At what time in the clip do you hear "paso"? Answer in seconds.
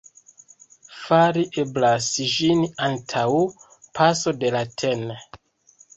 4.01-4.35